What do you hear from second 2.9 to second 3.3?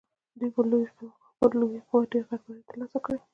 کړی.